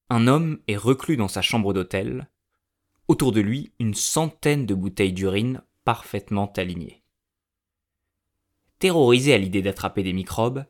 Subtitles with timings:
[0.08, 2.28] Un homme est reclus dans sa chambre d'hôtel.
[3.06, 7.04] Autour de lui, une centaine de bouteilles d'urine parfaitement alignées.
[8.80, 10.64] Terrorisé à l'idée d'attraper des microbes,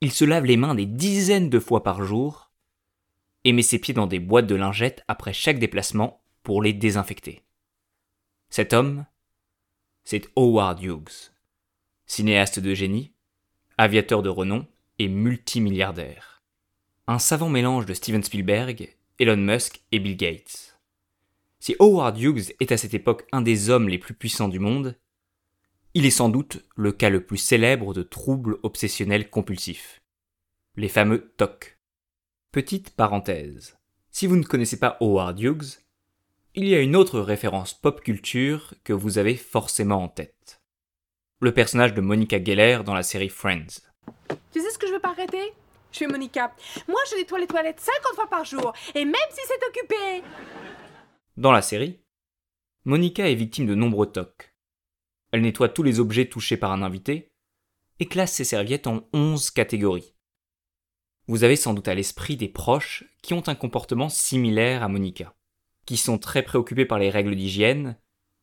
[0.00, 2.50] il se lave les mains des dizaines de fois par jour
[3.44, 7.42] et met ses pieds dans des boîtes de lingettes après chaque déplacement pour les désinfecter.
[8.50, 9.06] Cet homme,
[10.04, 11.32] c'est Howard Hughes,
[12.06, 13.12] cinéaste de génie,
[13.78, 14.66] aviateur de renom
[15.00, 16.42] et multimilliardaire.
[17.08, 20.78] Un savant mélange de Steven Spielberg, Elon Musk et Bill Gates.
[21.58, 24.96] Si Howard Hughes est à cette époque un des hommes les plus puissants du monde,
[25.94, 30.02] il est sans doute le cas le plus célèbre de troubles obsessionnels compulsifs.
[30.76, 31.78] Les fameux TOC.
[32.52, 33.78] Petite parenthèse.
[34.10, 35.83] Si vous ne connaissez pas Howard Hughes,
[36.56, 40.62] il y a une autre référence pop culture que vous avez forcément en tête.
[41.40, 43.80] Le personnage de Monica Geller dans la série Friends.
[44.52, 45.52] Tu sais ce que je veux pas arrêter?
[45.90, 46.54] Je suis Monica.
[46.86, 50.22] Moi, je nettoie les toilettes 50 fois par jour, et même si c'est occupé.
[51.36, 52.00] Dans la série,
[52.84, 54.54] Monica est victime de nombreux tocs.
[55.32, 57.32] Elle nettoie tous les objets touchés par un invité
[57.98, 60.14] et classe ses serviettes en 11 catégories.
[61.26, 65.34] Vous avez sans doute à l'esprit des proches qui ont un comportement similaire à Monica
[65.86, 67.96] qui sont très préoccupés par les règles d'hygiène,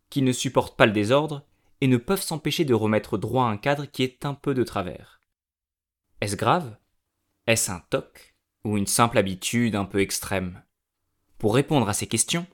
[0.09, 1.45] qui ne supportent pas le désordre
[1.79, 5.21] et ne peuvent s'empêcher de remettre droit un cadre qui est un peu de travers.
[6.21, 6.77] Est-ce grave?
[7.47, 10.63] Est-ce un toc ou une simple habitude un peu extrême?
[11.39, 12.45] Pour répondre à ces questions,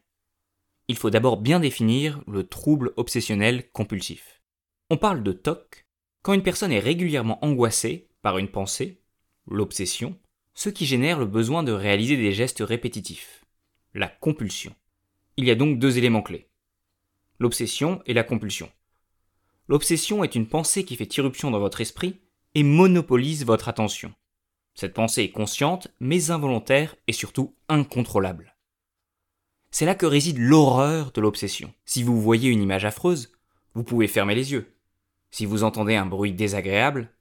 [0.87, 4.41] il faut d'abord bien définir le trouble obsessionnel compulsif.
[4.89, 5.85] On parle de toc
[6.21, 9.01] quand une personne est régulièrement angoissée par une pensée,
[9.45, 10.17] l'obsession,
[10.53, 13.43] ce qui génère le besoin de réaliser des gestes répétitifs
[13.93, 14.75] la compulsion.
[15.37, 16.49] Il y a donc deux éléments clés.
[17.39, 18.71] L'obsession et la compulsion.
[19.67, 22.21] L'obsession est une pensée qui fait irruption dans votre esprit
[22.55, 24.13] et monopolise votre attention.
[24.73, 28.55] Cette pensée est consciente, mais involontaire et surtout incontrôlable.
[29.71, 31.73] C'est là que réside l'horreur de l'obsession.
[31.85, 33.31] Si vous voyez une image affreuse,
[33.73, 34.75] vous pouvez fermer les yeux.
[35.29, 37.11] Si vous entendez un bruit désagréable,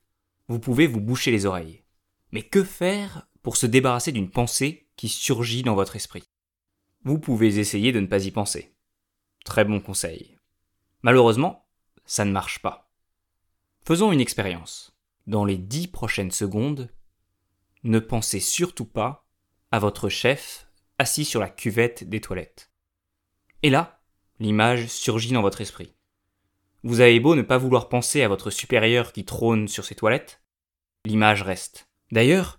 [0.47, 1.83] vous pouvez vous boucher les oreilles.
[2.31, 6.23] Mais que faire pour se débarrasser d'une pensée qui surgit dans votre esprit?
[7.07, 8.75] Vous pouvez essayer de ne pas y penser.
[9.45, 10.37] Très bon conseil.
[11.03, 11.65] Malheureusement,
[12.03, 12.91] ça ne marche pas.
[13.85, 14.93] Faisons une expérience.
[15.25, 16.89] Dans les dix prochaines secondes,
[17.85, 19.25] ne pensez surtout pas
[19.71, 20.67] à votre chef
[20.99, 22.71] assis sur la cuvette des toilettes.
[23.63, 24.01] Et là,
[24.39, 25.95] l'image surgit dans votre esprit.
[26.83, 30.41] Vous avez beau ne pas vouloir penser à votre supérieur qui trône sur ses toilettes,
[31.05, 31.87] l'image reste.
[32.11, 32.56] D'ailleurs,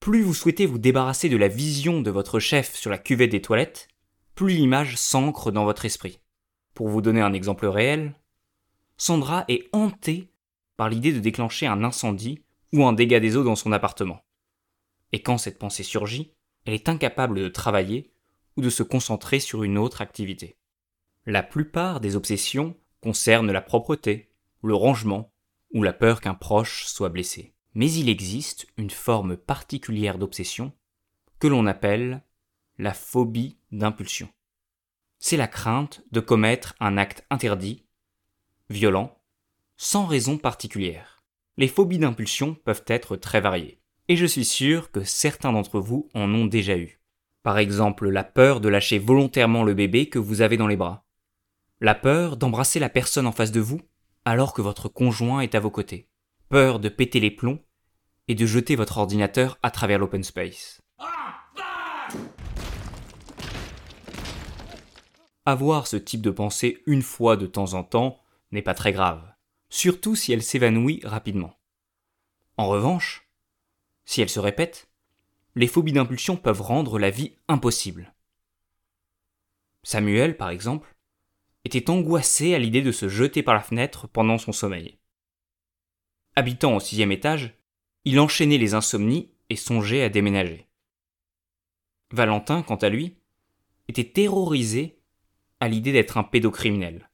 [0.00, 3.42] plus vous souhaitez vous débarrasser de la vision de votre chef sur la cuvette des
[3.42, 3.88] toilettes,
[4.34, 6.20] plus l'image s'ancre dans votre esprit.
[6.74, 8.14] Pour vous donner un exemple réel,
[8.96, 10.30] Sandra est hantée
[10.76, 12.42] par l'idée de déclencher un incendie
[12.72, 14.22] ou un dégât des eaux dans son appartement.
[15.12, 16.32] Et quand cette pensée surgit,
[16.64, 18.12] elle est incapable de travailler
[18.56, 20.56] ou de se concentrer sur une autre activité.
[21.26, 24.30] La plupart des obsessions concernent la propreté,
[24.62, 25.32] le rangement
[25.72, 27.54] ou la peur qu'un proche soit blessé.
[27.74, 30.72] Mais il existe une forme particulière d'obsession
[31.38, 32.22] que l'on appelle
[32.78, 34.28] la phobie d'impulsion.
[35.18, 37.84] C'est la crainte de commettre un acte interdit,
[38.70, 39.18] violent,
[39.76, 41.22] sans raison particulière.
[41.56, 46.08] Les phobies d'impulsion peuvent être très variées, et je suis sûr que certains d'entre vous
[46.14, 47.00] en ont déjà eu.
[47.42, 51.04] Par exemple, la peur de lâcher volontairement le bébé que vous avez dans les bras.
[51.80, 53.80] La peur d'embrasser la personne en face de vous
[54.24, 56.08] alors que votre conjoint est à vos côtés
[56.48, 57.62] peur de péter les plombs
[58.26, 60.82] et de jeter votre ordinateur à travers l'open space.
[65.44, 68.20] Avoir ce type de pensée une fois de temps en temps
[68.52, 69.22] n'est pas très grave,
[69.70, 71.58] surtout si elle s'évanouit rapidement.
[72.56, 73.30] En revanche,
[74.04, 74.90] si elle se répète,
[75.54, 78.14] les phobies d'impulsion peuvent rendre la vie impossible.
[79.82, 80.94] Samuel, par exemple,
[81.64, 84.98] était angoissé à l'idée de se jeter par la fenêtre pendant son sommeil.
[86.38, 87.58] Habitant au sixième étage,
[88.04, 90.68] il enchaînait les insomnies et songeait à déménager.
[92.12, 93.16] Valentin, quant à lui,
[93.88, 95.00] était terrorisé
[95.58, 97.10] à l'idée d'être un pédocriminel.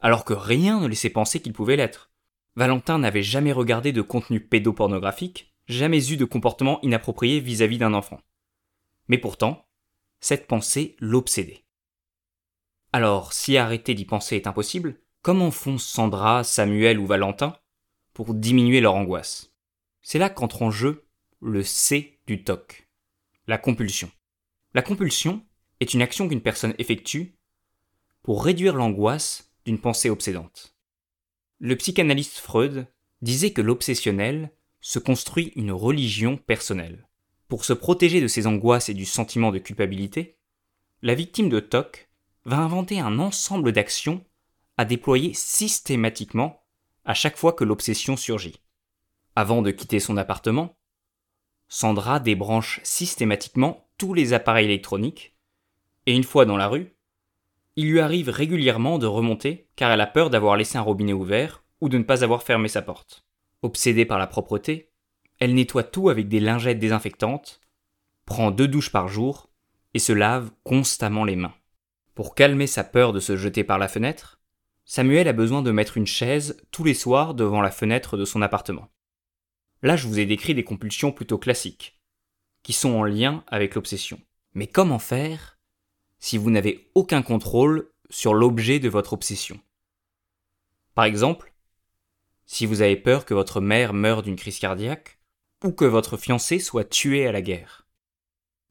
[0.00, 2.10] Alors que rien ne laissait penser qu'il pouvait l'être.
[2.56, 8.20] Valentin n'avait jamais regardé de contenu pédopornographique, jamais eu de comportement inapproprié vis-à-vis d'un enfant.
[9.06, 9.68] Mais pourtant,
[10.18, 11.64] cette pensée l'obsédait.
[12.92, 17.54] Alors, si arrêter d'y penser est impossible, comment font Sandra, Samuel ou Valentin
[18.12, 19.52] pour diminuer leur angoisse.
[20.02, 21.06] C'est là qu'entre en jeu
[21.40, 22.88] le C du TOC,
[23.46, 24.10] la compulsion.
[24.74, 25.44] La compulsion
[25.80, 27.36] est une action qu'une personne effectue
[28.22, 30.76] pour réduire l'angoisse d'une pensée obsédante.
[31.58, 32.86] Le psychanalyste Freud
[33.22, 37.08] disait que l'obsessionnel se construit une religion personnelle.
[37.48, 40.38] Pour se protéger de ses angoisses et du sentiment de culpabilité,
[41.02, 42.08] la victime de TOC
[42.44, 44.24] va inventer un ensemble d'actions
[44.76, 46.64] à déployer systématiquement
[47.04, 48.60] à chaque fois que l'obsession surgit.
[49.36, 50.76] Avant de quitter son appartement,
[51.68, 55.36] Sandra débranche systématiquement tous les appareils électroniques,
[56.06, 56.96] et une fois dans la rue,
[57.76, 61.62] il lui arrive régulièrement de remonter car elle a peur d'avoir laissé un robinet ouvert
[61.80, 63.24] ou de ne pas avoir fermé sa porte.
[63.62, 64.90] Obsédée par la propreté,
[65.38, 67.60] elle nettoie tout avec des lingettes désinfectantes,
[68.26, 69.48] prend deux douches par jour
[69.94, 71.54] et se lave constamment les mains.
[72.14, 74.39] Pour calmer sa peur de se jeter par la fenêtre,
[74.84, 78.42] Samuel a besoin de mettre une chaise tous les soirs devant la fenêtre de son
[78.42, 78.90] appartement.
[79.82, 82.00] Là, je vous ai décrit des compulsions plutôt classiques,
[82.62, 84.20] qui sont en lien avec l'obsession.
[84.54, 85.58] Mais comment faire
[86.18, 89.60] si vous n'avez aucun contrôle sur l'objet de votre obsession?
[90.94, 91.54] Par exemple,
[92.46, 95.20] si vous avez peur que votre mère meure d'une crise cardiaque,
[95.64, 97.86] ou que votre fiancé soit tué à la guerre.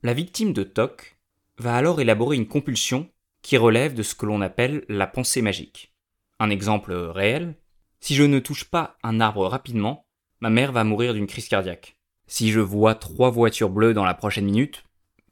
[0.01, 1.17] La victime de TOC
[1.57, 3.09] va alors élaborer une compulsion
[3.41, 5.93] qui relève de ce que l'on appelle la pensée magique.
[6.39, 7.55] Un exemple réel,
[7.99, 10.05] si je ne touche pas un arbre rapidement,
[10.39, 11.97] ma mère va mourir d'une crise cardiaque.
[12.27, 14.83] Si je vois trois voitures bleues dans la prochaine minute,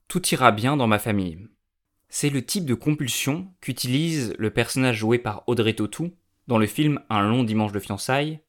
[0.08, 1.48] tout ira bien dans ma famille.
[2.10, 6.12] C'est le type de compulsion qu'utilise le personnage joué par Audrey Tautou
[6.48, 8.40] dans le film Un long dimanche de fiançailles,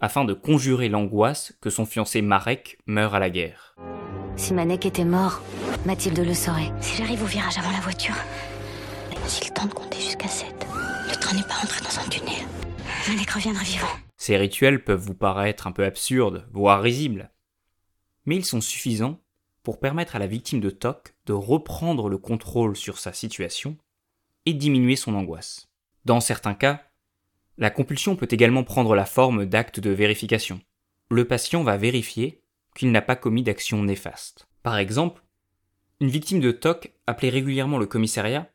[0.00, 3.74] afin de conjurer l'angoisse que son fiancé Marek meurt à la guerre.
[4.36, 5.42] Si Manek était mort,
[5.84, 6.72] Mathilde le saurait.
[6.80, 8.14] Si j'arrive au virage avant la voiture,
[9.26, 10.57] si le temps de compter jusqu'à 7,
[11.08, 12.08] dans un
[13.34, 13.88] reviendra vivant.
[14.16, 17.30] Ces rituels peuvent vous paraître un peu absurdes, voire risibles,
[18.26, 19.20] mais ils sont suffisants
[19.62, 23.76] pour permettre à la victime de TOC de reprendre le contrôle sur sa situation
[24.46, 25.68] et diminuer son angoisse.
[26.04, 26.82] Dans certains cas,
[27.56, 30.60] la compulsion peut également prendre la forme d'actes de vérification.
[31.10, 32.42] Le patient va vérifier
[32.74, 34.46] qu'il n'a pas commis d'action néfaste.
[34.62, 35.22] Par exemple,
[36.00, 38.50] une victime de TOC appelait régulièrement le commissariat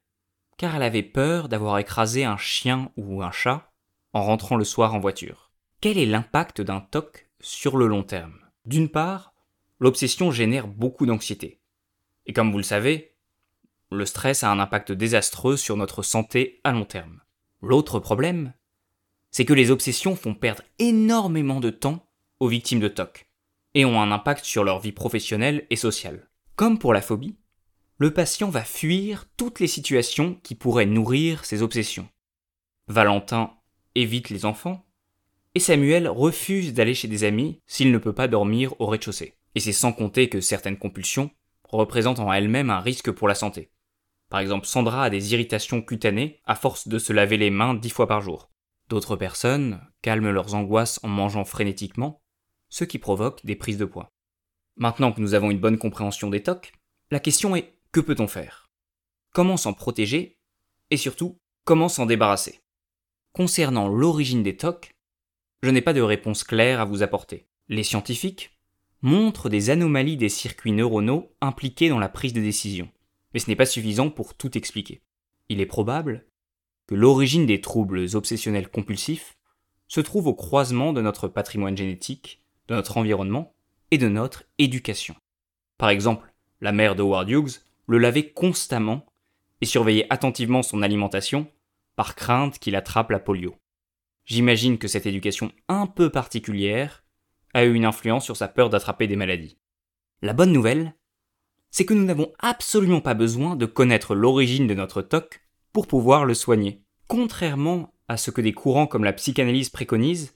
[0.57, 3.71] car elle avait peur d'avoir écrasé un chien ou un chat
[4.13, 5.51] en rentrant le soir en voiture.
[5.81, 8.39] Quel est l'impact d'un TOC sur le long terme?
[8.65, 9.33] D'une part,
[9.79, 11.59] l'obsession génère beaucoup d'anxiété.
[12.25, 13.15] Et comme vous le savez,
[13.91, 17.21] le stress a un impact désastreux sur notre santé à long terme.
[17.61, 18.53] L'autre problème,
[19.31, 22.07] c'est que les obsessions font perdre énormément de temps
[22.39, 23.27] aux victimes de TOC
[23.73, 26.29] et ont un impact sur leur vie professionnelle et sociale.
[26.55, 27.35] Comme pour la phobie,
[27.97, 32.09] le patient va fuir toutes les situations qui pourraient nourrir ses obsessions.
[32.87, 33.53] Valentin
[33.95, 34.85] évite les enfants,
[35.55, 39.35] et Samuel refuse d'aller chez des amis s'il ne peut pas dormir au rez-de-chaussée.
[39.55, 41.29] Et c'est sans compter que certaines compulsions
[41.63, 43.71] représentent en elles-mêmes un risque pour la santé.
[44.29, 47.91] Par exemple, Sandra a des irritations cutanées à force de se laver les mains dix
[47.91, 48.49] fois par jour.
[48.89, 52.23] D'autres personnes calment leurs angoisses en mangeant frénétiquement,
[52.69, 54.09] ce qui provoque des prises de poids.
[54.75, 56.73] Maintenant que nous avons une bonne compréhension des TOC,
[57.11, 58.71] la question est que peut-on faire?
[59.33, 60.39] Comment s'en protéger?
[60.89, 62.61] Et surtout, comment s'en débarrasser?
[63.33, 64.95] Concernant l'origine des TOC,
[65.61, 67.47] je n'ai pas de réponse claire à vous apporter.
[67.69, 68.57] Les scientifiques
[69.03, 72.89] montrent des anomalies des circuits neuronaux impliqués dans la prise de décision,
[73.33, 75.03] mais ce n'est pas suffisant pour tout expliquer.
[75.49, 76.25] Il est probable
[76.87, 79.37] que l'origine des troubles obsessionnels compulsifs
[79.87, 83.53] se trouve au croisement de notre patrimoine génétique, de notre environnement
[83.91, 85.15] et de notre éducation.
[85.77, 89.05] Par exemple, la mère de Howard Hughes le lavait constamment
[89.61, 91.47] et surveillait attentivement son alimentation
[91.95, 93.55] par crainte qu'il attrape la polio.
[94.25, 97.03] J'imagine que cette éducation un peu particulière
[97.53, 99.57] a eu une influence sur sa peur d'attraper des maladies.
[100.21, 100.95] La bonne nouvelle,
[101.69, 106.25] c'est que nous n'avons absolument pas besoin de connaître l'origine de notre TOC pour pouvoir
[106.25, 106.83] le soigner.
[107.07, 110.35] Contrairement à ce que des courants comme la psychanalyse préconisent,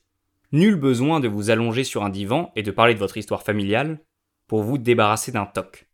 [0.52, 4.00] nul besoin de vous allonger sur un divan et de parler de votre histoire familiale
[4.48, 5.87] pour vous débarrasser d'un TOC.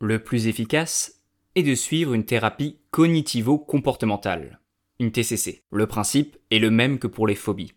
[0.00, 1.20] Le plus efficace
[1.54, 4.60] est de suivre une thérapie cognitivo-comportementale,
[4.98, 5.62] une TCC.
[5.70, 7.74] Le principe est le même que pour les phobies.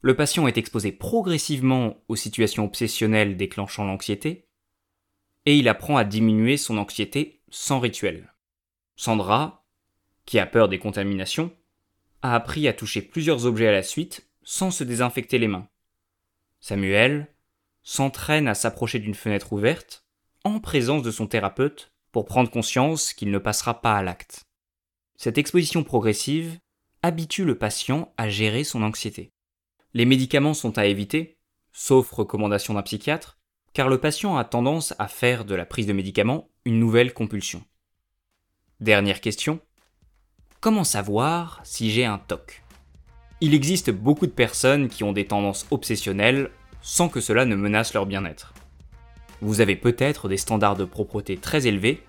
[0.00, 4.46] Le patient est exposé progressivement aux situations obsessionnelles déclenchant l'anxiété,
[5.44, 8.32] et il apprend à diminuer son anxiété sans rituel.
[8.94, 9.64] Sandra
[10.24, 11.54] qui a peur des contaminations,
[12.22, 15.68] a appris à toucher plusieurs objets à la suite sans se désinfecter les mains.
[16.60, 17.28] Samuel
[17.82, 20.03] s'entraîne à s'approcher d'une fenêtre ouverte
[20.44, 24.44] en présence de son thérapeute pour prendre conscience qu'il ne passera pas à l'acte.
[25.16, 26.58] Cette exposition progressive
[27.02, 29.32] habitue le patient à gérer son anxiété.
[29.94, 31.38] Les médicaments sont à éviter,
[31.72, 33.38] sauf recommandation d'un psychiatre,
[33.72, 37.64] car le patient a tendance à faire de la prise de médicaments une nouvelle compulsion.
[38.80, 39.60] Dernière question,
[40.64, 42.62] Comment savoir si j'ai un TOC?
[43.42, 46.48] Il existe beaucoup de personnes qui ont des tendances obsessionnelles
[46.80, 48.54] sans que cela ne menace leur bien-être.
[49.40, 52.02] Vous avez peut-être des standards de propreté très élevés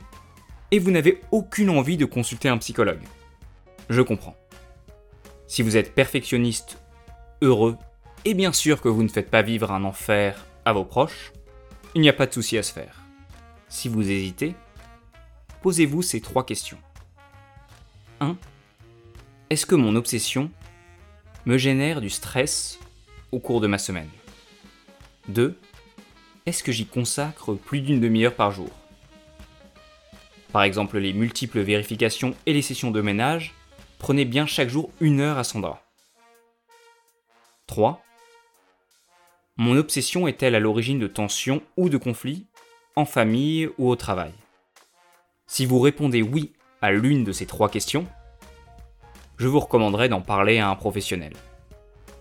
[0.72, 3.03] et vous n'avez aucune envie de consulter un psychologue.
[3.89, 4.36] Je comprends.
[5.48, 6.79] Si vous êtes perfectionniste,
[7.41, 7.77] heureux,
[8.25, 11.32] et bien sûr que vous ne faites pas vivre un enfer à vos proches,
[11.94, 13.01] il n'y a pas de souci à se faire.
[13.70, 14.55] Si vous hésitez,
[15.62, 16.79] posez-vous ces trois questions.
[18.20, 18.36] 1.
[19.50, 20.50] Est-ce que mon obsession
[21.46, 22.79] me génère du stress
[23.32, 24.10] au cours de ma semaine?
[25.29, 25.58] 2.
[26.45, 28.69] Est-ce que j'y consacre plus d'une demi-heure par jour?
[30.51, 33.55] Par exemple, les multiples vérifications et les sessions de ménage,
[33.97, 35.81] prenez bien chaque jour une heure à Sandra.
[37.65, 37.99] 3.
[39.57, 42.45] Mon obsession est-elle à l'origine de tensions ou de conflits,
[42.95, 44.31] en famille ou au travail?
[45.47, 48.05] Si vous répondez oui à l'une de ces trois questions,
[49.37, 51.33] je vous recommanderais d'en parler à un professionnel.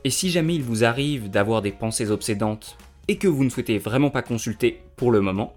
[0.02, 2.78] Et si jamais il vous arrive d'avoir des pensées obsédantes
[3.09, 5.55] et que vous ne souhaitez vraiment pas consulter pour le moment,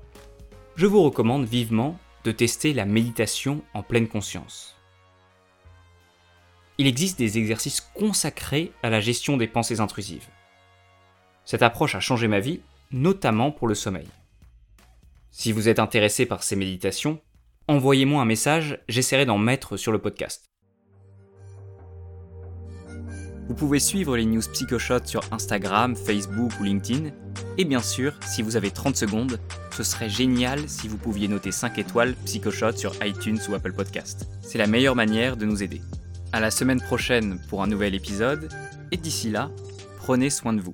[0.76, 4.76] je vous recommande vivement de tester la méditation en pleine conscience.
[6.78, 10.28] Il existe des exercices consacrés à la gestion des pensées intrusives.
[11.46, 12.62] Cette approche a changé ma vie,
[12.92, 14.08] notamment pour le sommeil.
[15.32, 17.20] Si vous êtes intéressé par ces méditations,
[17.68, 20.46] envoyez-moi un message, j'essaierai d'en mettre sur le podcast.
[23.48, 27.12] Vous pouvez suivre les news PsychoShot sur Instagram, Facebook ou LinkedIn.
[27.58, 29.40] Et bien sûr, si vous avez 30 secondes,
[29.72, 34.28] ce serait génial si vous pouviez noter 5 étoiles PsychoShot sur iTunes ou Apple Podcast.
[34.42, 35.82] C'est la meilleure manière de nous aider.
[36.34, 38.50] À la semaine prochaine pour un nouvel épisode,
[38.92, 39.50] et d'ici là,
[39.98, 40.74] prenez soin de vous.